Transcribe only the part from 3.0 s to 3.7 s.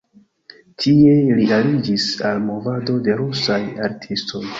de rusaj